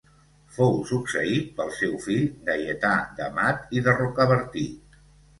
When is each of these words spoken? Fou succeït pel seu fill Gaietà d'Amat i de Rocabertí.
Fou 0.53 0.71
succeït 0.91 1.51
pel 1.59 1.67
seu 1.79 1.91
fill 2.05 2.23
Gaietà 2.47 2.93
d'Amat 3.19 3.77
i 3.77 3.83
de 3.89 3.93
Rocabertí. 3.99 4.65